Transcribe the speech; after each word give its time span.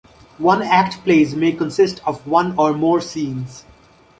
One-act 0.39 1.03
plays 1.03 1.35
may 1.35 1.51
consist 1.51 2.01
of 2.07 2.25
one 2.25 2.55
or 2.57 2.73
more 2.73 3.01
scenes. 3.01 3.65